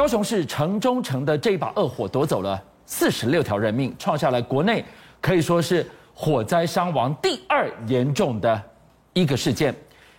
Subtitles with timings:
[0.00, 4.82] 高雄市城中城的这一把恶火夺走了四十六条人命，创下了国内
[5.20, 8.62] 可以说是火灾伤亡第二严重的
[9.12, 9.74] 一个事件。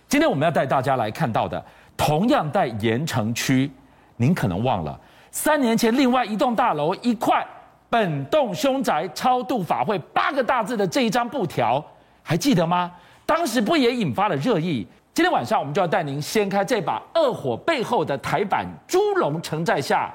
[0.06, 1.60] 今天我们要带大家来看到的，
[1.96, 3.68] 同样在盐城区，
[4.16, 4.96] 您可能忘了，
[5.32, 7.44] 三年前另外一栋大楼一块
[7.90, 11.84] “本栋凶宅超度法会”八个大字的这一张布条，
[12.22, 12.92] 还记得吗？
[13.26, 14.86] 当时不也引发了热议？
[15.14, 20.10] 今天晚上我们就要带您掀开这把恶火背后的台版猪笼城寨下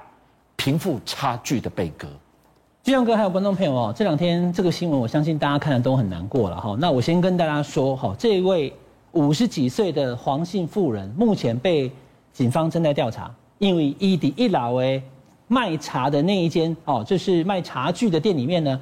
[0.55, 2.07] 贫富差距的悲歌。
[2.82, 6.75] 俊相哥还有观众朋友哦，这两天这个新闻，我相信大家看的都很难过了哈。
[6.79, 8.74] 那我先跟大家说哈，这位
[9.11, 11.91] 五十几岁的黄姓妇人，目前被
[12.33, 15.04] 警方正在调查，因为伊迪一老诶
[15.47, 18.82] 卖茶的那一间哦，就是卖茶具的店里面呢，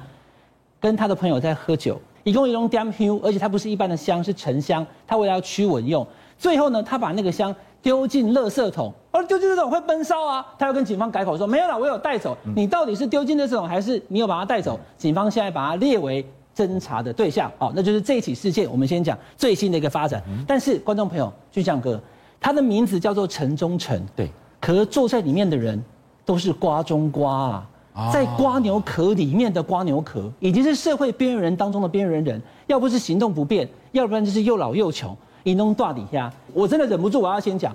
[0.80, 2.00] 跟他的朋友在喝酒。
[2.26, 4.84] 一共一笼点香，而且它不是一般的香，是沉香。
[5.06, 6.04] 它为了要驱蚊用，
[6.36, 10.44] 最后呢，他把那个香丢进垃圾桶，而丢进垃圾桶会闷烧啊。
[10.58, 12.36] 他要跟警方改口说没有啦，我有带走。
[12.56, 14.76] 你到底是丢进垃圾桶，还是你有把它带走？
[14.98, 17.48] 警方现在把它列为侦查的对象。
[17.58, 18.68] 好，那就是这一起事件。
[18.68, 20.20] 我们先讲最新的一个发展。
[20.48, 22.00] 但是观众朋友，俊相哥，
[22.40, 24.28] 他的名字叫做城中城，对，
[24.60, 25.80] 可是坐在里面的人
[26.24, 27.70] 都是瓜中瓜啊。
[28.12, 35.16] 在瓜牛壳里面的瓜牛壳，已经是社会边缘人当中的边缘人，要不是行动不便，要不然就是又老又穷。
[35.44, 37.72] 一弄大底下，我真的忍不住，我要先讲，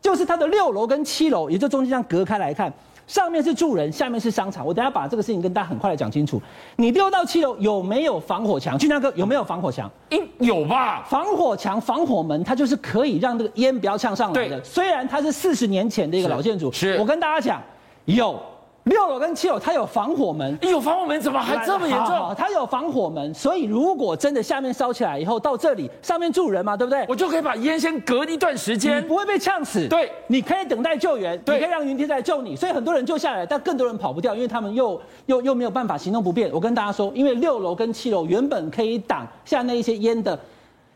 [0.00, 2.70] 就是它的六楼跟七楼，也就中间这样隔开来看，
[3.06, 4.64] 上面是住人，下面是商场。
[4.64, 6.40] 我等下把这个事情跟大家很快的讲清楚。
[6.76, 8.78] 你六到七楼有没有防火墙？
[8.78, 9.90] 俊相哥有没有防火墙？
[10.10, 11.02] 应有吧。
[11.08, 14.62] 防火墙、防火门，它就是可以让这个烟不要呛上来的。
[14.62, 17.60] 虽然它是四十年前的一个老建筑，是我跟大家讲
[18.04, 18.38] 有。
[18.84, 20.58] 六楼跟七楼，它有防火门。
[20.62, 22.34] 有防火门，怎么还这么严重？
[22.36, 27.04] 它有防火门，所以如果真的下面烧起来以后，到这里上面住人嘛，对不对？
[27.08, 29.86] 我就可以把烟先隔一段时间，你不会被呛死。
[29.86, 32.56] 对，你可以等待救援，你可以让云梯来救你。
[32.56, 36.50] 所以很多人救下来，但更多人跑不掉，因为他们又又又没有办法行动不便。
[36.52, 40.36] 我跟大家说，因为六楼跟七楼原本可以挡下那一些烟的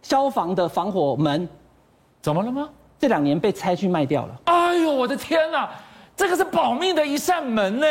[0.02, 1.48] 消防的防火门，
[2.20, 2.68] 怎么了吗？
[2.98, 4.34] 这两年被拆去卖掉了。
[4.46, 5.70] 哎呦，我的天哪！
[6.16, 7.86] 这个是保命的一扇门呢。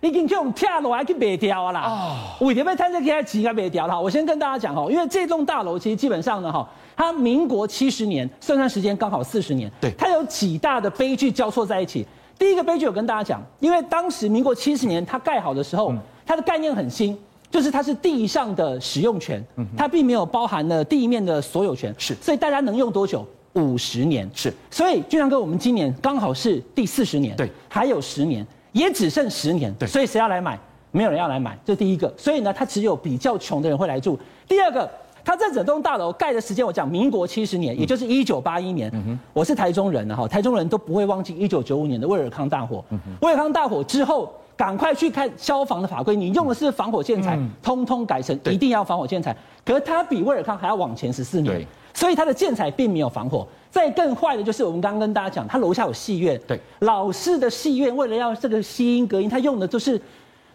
[0.00, 1.82] 已经叫我们跳楼还去卖掉啊啦！
[1.88, 4.00] 哦，为什么他这给他起个卖掉了？
[4.00, 6.64] 我先跟大家讲哈，因为这栋大楼其实基本上呢哈，
[6.96, 12.06] 它民国七十年算算时间刚好四十年，对，它有几大的悲剧交错在一起。
[12.38, 15.92] 第一个悲剧我跟大家讲，因为当时民国七十年它盖好的时候，
[16.24, 17.18] 它的概念很新，
[17.50, 19.44] 就是它是地上的使用权，
[19.76, 23.26] 它并没有包含了地面的所有权，是，所以大家能用多久？
[23.58, 24.52] 五十年，是。
[24.70, 28.46] 所以俊良哥，我们今年刚好是第四十年，对，还有十年。
[28.72, 30.56] 也只剩十年，对，所以谁要来买？
[30.92, 32.12] 没有人要来买，这是第一个。
[32.16, 34.16] 所以呢，他只有比较穷的人会来住。
[34.46, 34.88] 第二个，
[35.24, 38.92] 它这整栋大楼盖的时间，我讲民国七十年，也就是一九八一年。
[39.32, 42.84] 我是台中人哈，台中人都不会忘记一九九五年的威尔康大火。
[43.20, 49.34] 威尔康大火之后，赶快去看消防的法规，你用的是防火建材，通通改成一定要防火建材。
[49.64, 51.64] 可是它比威尔康还要往前十四年，
[51.94, 53.46] 所以它的建材并没有防火。
[53.70, 60.00] 再更坏的就是我们刚刚跟大家讲，它楼下有戏院，对，老式的戏院为了要这个吸音隔音，它用的就是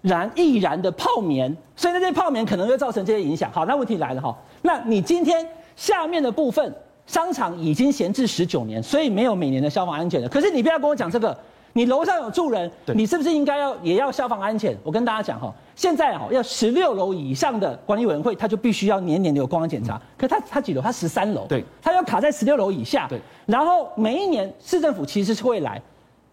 [0.01, 3.49] 燃易燃的泡棉，所以那些泡棉可能会造成这些影响。
[3.53, 5.47] 好，那问题来了哈，那你今天
[5.77, 6.75] 下面的部分
[7.07, 10.27] 商场已经闲置十九年，所以没有每年的消防安检了。
[10.27, 11.37] 可是你不要跟我讲这个。
[11.75, 14.77] 你楼上有住人，你是不是应该要也要消防安全？
[14.83, 19.95] 我跟大家讲哈，现在哈要十六楼以上的管理委员会，他就必须要年年有公安检查。
[19.95, 20.81] 嗯、可他他几楼？
[20.81, 23.07] 他十三楼，对，他要卡在十六楼以下。
[23.07, 25.81] 对，然后每一年市政府其实是会来，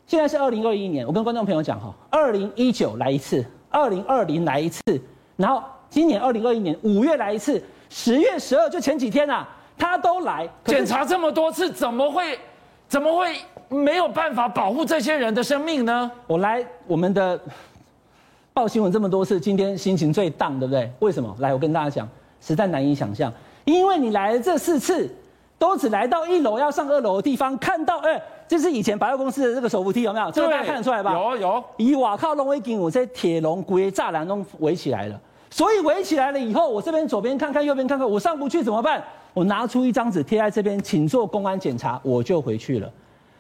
[0.07, 4.83] 现在是二零二一年，我跟观众朋友讲哈，二零一九来一次，二零二零来一次，
[5.37, 12.39] 然后今年二零二一年五月来一次，十月十二就前几天啊，他都来检查这么多次，怎么会？
[12.89, 13.37] 怎么会
[13.71, 16.11] 没有办法保护这些人的生命呢？
[16.27, 17.41] 我来我们的
[18.53, 20.91] 报新闻这么多次，今天心情最荡，对不对？
[20.99, 21.35] 为什么？
[21.39, 22.09] 来，我跟大家讲，
[22.41, 23.33] 实在难以想象，
[23.65, 25.09] 因为你来了这四次，
[25.57, 30.29] 都只来到一楼要上二楼的地方，看到，哎，这是以前百货公司的这个手扶梯，有没有？
[30.33, 31.13] 这个大家看得出来吧？
[31.13, 31.65] 有有。
[31.77, 39.01] 以瓦靠龙威金，我在铁笼鬼栅栏中围起来了，所以围起来了以后，我这边左边看看，右边看看，我上不去怎么办？
[39.33, 42.91] 我拿出一张纸贴在这边，请做公安检查，我就回去了，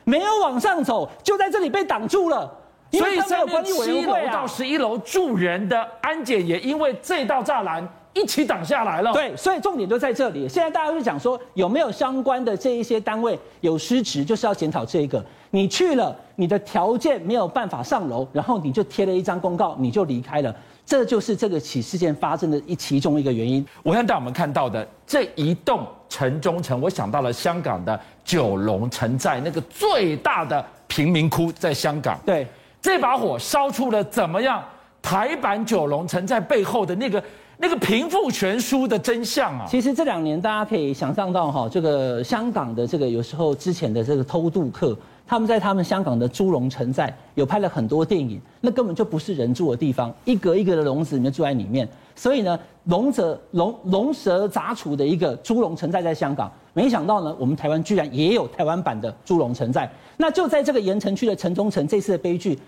[0.05, 2.50] 没有往上走，就在这里被挡住了。
[2.93, 9.12] 所以上面七楼到十一楼住人的安检也因为这道栅栏一起挡下来了。
[9.12, 10.49] 对，所以重点就在这里。
[10.49, 15.25] 现在大家就讲说，有没有相关的这一些单位有失职，就是要检讨这个。
[15.50, 20.53] 你去了，你的条件没有办法上楼，然后你就贴了一张公告，你就离开了。
[20.91, 23.65] 这就是这个起事件发生的一其中一个原因。
[23.85, 32.19] 我想带我们看到的这一栋城中城，我想到了香港的九龙城寨那个最大的贫民窟在香港。
[32.27, 32.45] 对，
[32.83, 34.61] 这把火烧出了怎么样？
[35.01, 37.23] 台版九龙城寨背后的那个
[37.62, 39.67] 那个贫富悬殊的真相啊！
[39.69, 44.97] 其实这两年大家可以想象到哈，这个香港的这个有时候之前的这个偷渡客，
[45.27, 51.87] 他们在他们香港的猪笼城寨有拍了很多电影，那根本就不是人住的地方，一格一格的笼子里面住在里面。
[52.17, 59.91] 所以呢，龙蛇龙龙蛇杂处的一个猪笼城寨在香港，没想到呢，我们台湾居然也有台湾版的猪笼城寨。
[60.17, 62.59] 那就在这个盐城区的城中城，这次的悲剧，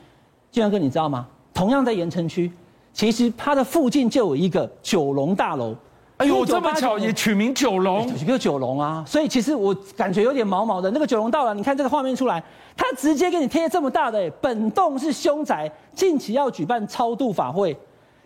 [0.51, 1.27] 俊相哥你知道吗？
[1.55, 2.53] 同样在盐城区，
[2.93, 5.75] 其实它的附近就有一个九龙大楼。
[6.19, 9.03] 哎呦，这么巧也取名九龙，取个九龙啊！
[9.07, 10.91] 所以其实我感觉有点毛毛的。
[10.93, 12.43] 那个九龙大楼，你看这个画面出来，
[12.77, 14.31] 它直接给你贴这么大的。
[14.41, 17.77] 本栋是凶宅，近期要举办超度法会，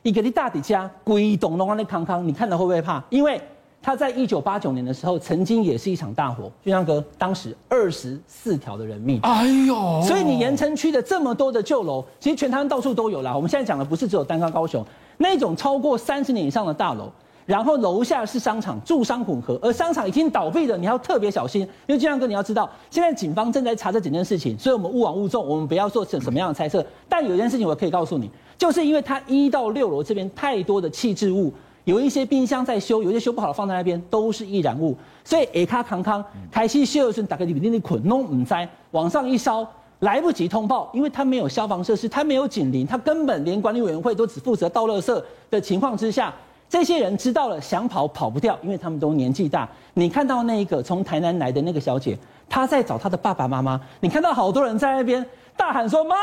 [0.02, 3.02] 一个你大底家鬼懂龙安的康康，你看了会不会怕？
[3.08, 3.40] 因为。
[3.82, 9.20] 他在一九八九年的时候，曾经也是一场大火，俊相哥，当时二十四条的人命。
[9.20, 10.02] 哎呦！
[10.02, 13.32] 所以你盐城区的这么多的旧楼，其实全台湾到处都有啦。
[13.34, 14.84] 我们现在讲的不是只有单靠高雄
[15.18, 17.12] 那种超过三十年以上的大楼，
[17.44, 21.62] 然后楼下是商场，住商混合，而商场已经倒闭的，你要特别小心。
[21.86, 26.84] 因为俊相哥，你要知道，现在警方正在查这整件事情，所以我们勿往勿重，我们不要做什什么样的猜测。
[27.08, 28.28] 但有一件事情我可以告诉你，
[28.58, 31.52] 就是因为它一到六楼这边太多的弃置物。
[31.86, 34.96] 有一些冰箱在修，有一些修不好的放在那边，都是易燃物。
[35.22, 39.64] 所以下卡康康开始修的时候，打开里面的捆弄唔栽，往上一烧，
[40.00, 46.34] 来不及通报，因为它没有消防设施，它没有警铃，它根本连管理委员会都只负责倒垃圾的情况之下，
[46.68, 49.68] 这些人知道了想跑跑不掉，因为他们都年纪大。
[49.94, 52.18] 你看到那一个从台南来的那个小姐，
[52.48, 55.24] 她在找她的爸爸妈妈，你看到好多人在那边
[55.56, 56.16] 大喊说妈，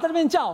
[0.00, 0.52] 在那边叫，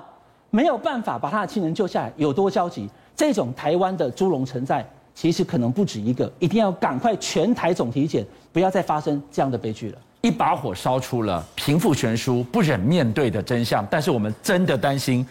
[0.50, 2.86] 没有办法把他的亲人救下来，有多焦急？
[3.22, 4.84] 这种台湾的猪笼存在，
[5.14, 9.98] 其实可能不止一个，一定要赶快全台总体检，不要再发生这样的悲剧了。
[10.22, 15.24] 一把火烧出了贫富悬殊不忍面对的真相，但是我们真的担心，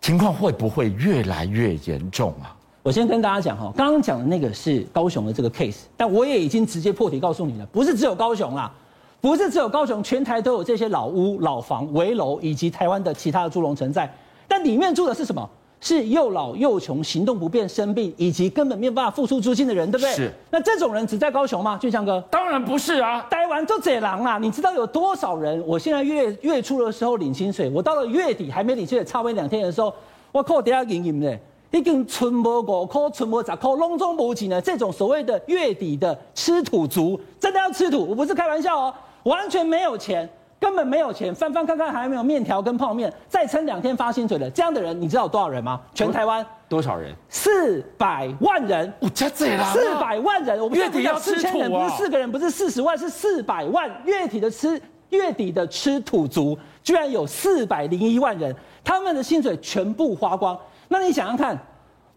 [0.00, 2.54] 情况会不会越来越严重啊？
[2.84, 8.72] 我先跟大家讲哈，刚刚讲的那个是高雄的这个 case，但我也已经直接破题告诉你了，不是只有高雄啦，
[9.20, 14.08] 不是只有高雄，全台都有这些老屋、老房、危楼以及台湾的其他的猪笼存在，
[14.46, 15.50] 但里面住的是什么？
[15.80, 20.12] 是又老又穷、行动不便、生病，以及根本没有办法付出租金的人，对不对？
[20.12, 20.30] 是。
[20.50, 21.78] 那这种人只在高雄吗？
[21.80, 22.22] 俊祥哥？
[22.30, 23.26] 当然不是啊！
[23.30, 24.38] 待完就这狼啊！
[24.38, 25.62] 你知道有多少人？
[25.66, 29.92] 我现在月月初的时候领薪水，我到了月底还没领薪水，差不多两天的时候，
[30.32, 31.38] 我靠，底下隐隐的，
[31.70, 34.60] 已经存无五块，存无十块，隆中无几呢。
[34.60, 40.28] 这种所谓的月底的吃土族，真的要吃土，我不是开玩笑哦，完全没有钱。
[40.60, 45.80] 根本没有钱，翻翻看看还没有面条跟泡面，再撑两天发薪水的这样的人，你知道有多少人吗？
[45.94, 47.14] 全台湾多少人？
[47.30, 48.92] 四百万人。
[49.00, 49.64] 我加这了。
[49.72, 53.90] 四百万人，我们月底要吃土人，不是四个人，不是四十万，是四百万。
[54.04, 58.54] 月底的吃，月底的吃土族，居然有四百零一万人，
[58.84, 60.58] 他们的薪水全部花光。
[60.88, 61.58] 那你想想看。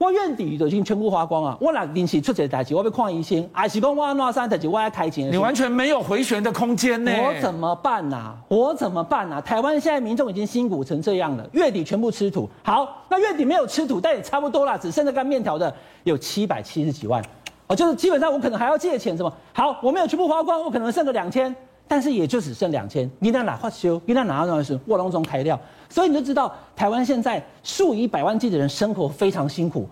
[0.03, 1.57] 我月底都已经全部花光啊！
[1.61, 5.31] 我那临时出这代志，我被看医生，还是讲我哪三代志我要开钱？
[5.31, 7.11] 你完全没有回旋的空间呢！
[7.23, 8.35] 我怎么办呐、啊？
[8.49, 9.41] 我怎么办呐、啊？
[9.41, 12.49] 台湾现在民众已经辛苦成这样了，月底全部吃土。
[12.63, 15.73] 好，那月底没有吃土，但也差不多啦，只剩下干面条的
[16.03, 17.23] 有七百七十几万。
[17.67, 19.33] 哦，就是基本上我可能还要借钱，什么？
[19.53, 21.55] 好，我没有全部花光，我可能剩个两千，
[21.87, 23.09] 但是也就只剩两千。
[23.19, 24.01] 你在哪花修？
[24.05, 25.57] 你在哪那是卧龙中开料？
[25.87, 29.87] 所以你就知道，台湾现在数以百万计的人生活非常辛苦。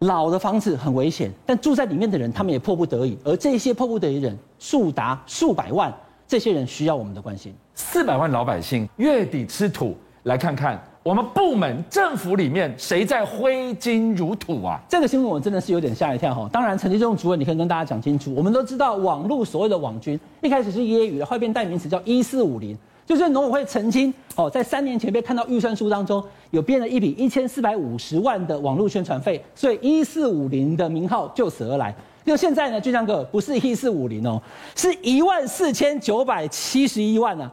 [0.00, 3.16] 老的房子很危险，但住在里面的人，他们也迫不得已。
[3.24, 5.92] 而这些迫不得已的人数达数百万，
[6.26, 7.54] 这些人需要我们的关心。
[7.74, 14.80] 四百万老百姓月底吃土，来看看我们部门政府里面谁在挥金如土啊？
[14.88, 16.48] 这个新闻我真的是有点吓一跳哈。
[16.52, 18.34] 当然，陈吉仲主任，你可以跟大家讲清楚。
[18.34, 22.76] 我们都知道，网络所谓的网军，一开始是揶揄的，后来变代名词叫一四五零。
[23.06, 31.94] 就是农委会曾经哦，在三年前被看到预算书当中有编了一笔一千四百五十万的网络宣传费，所以一四五零的名号就此而来。
[32.24, 34.40] 就现在呢，俊相哥不是一四五零哦，
[34.74, 37.52] 是一万四千九百七十一万呢、啊，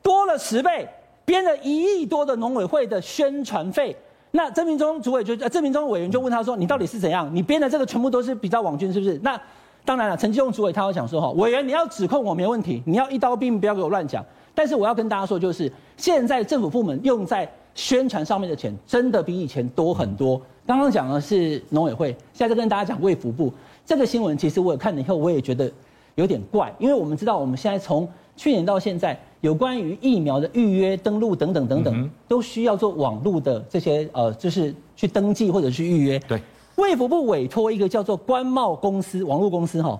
[0.00, 0.88] 多了十倍，
[1.24, 3.96] 编了一亿多的农委会的宣传费。
[4.30, 7.28] 那郑明忠主委就呃，郑明忠委员就问他说：“你到底是怎样？
[7.34, 9.38] 你编的这个全部都是比照网军是不是？”那
[9.84, 14.24] 当然了，陈吉仲主委他要讲说哈，委员你要指控我没问题，你要一刀毙命，不要给我乱讲。
[14.54, 20.40] 但是我要跟大家说，就是现在政府部门用在宣传上面的钱，真的比以前多很多。
[20.66, 23.52] 刚刚讲的是农委会，现在在跟大家讲卫福部
[23.84, 25.70] 这个新闻，其实我也看了以后，我也觉得
[26.14, 36.18] 有点怪，因为我们知道我们现在从去年到现在，有关于疫苗的预约、登录等等等等，都需要做网络的这些呃，就是去登记或者去预约。
[36.20, 36.40] 对，
[36.76, 39.98] 卫福部委托一个叫做关贸公司网络公司哈。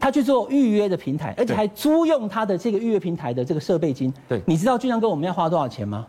[0.00, 4.12] 他去做预约的平台，而且还租用他的这个预约平台的这个设备金。
[4.26, 6.06] 对，你知道俊相哥我们要花多少钱吗？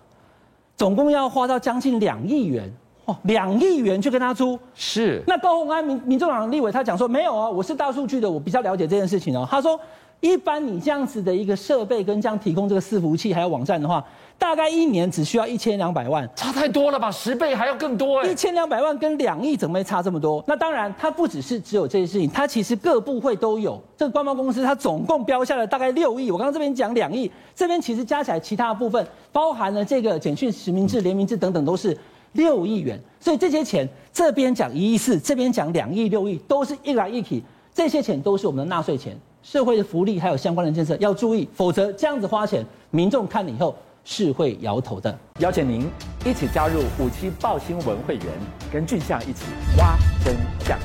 [0.78, 2.72] 总共要花到将近两亿元，
[3.06, 4.58] 哇，两亿元去跟他租。
[4.74, 5.22] 是。
[5.28, 9.46] 那高鸿安民民众党立委他讲说没有啊，我是大数据的，我比较了解这件事情哦。
[9.48, 9.80] 他说，
[10.22, 14.04] 一般你这样子的一个设备跟这样提供这个伺服器还有网站的话。
[14.42, 17.12] 大概一年只需要一千两百万，差太多了吧？
[17.12, 18.28] 十倍还要更多哎！
[18.28, 20.44] 一千两百万跟两亿怎么会差这么多？
[20.48, 23.80] 那当然，它不只是只有这些事情，它其实各部会都有。
[23.96, 31.96] 这个官方公司它总共标下了大概六亿，我刚刚这边讲两亿，这边其实加起来其他的部分包含了这个简讯实名制、联名制等等，都是
[32.32, 33.00] 六亿元。
[33.20, 37.44] 所以这些钱这边讲一亿四，这边讲两亿六亿，都是一来一去，
[37.76, 43.76] 这些钱都是我们的纳税钱，社会的福利还有相关的建设要注意，否则这样子花钱，民众看了以后。
[44.04, 45.18] 是会摇头的。
[45.40, 45.90] 邀请您
[46.26, 48.26] 一起加入五七报新闻会员，
[48.72, 49.46] 跟俊相一起
[49.78, 50.78] 挖真相。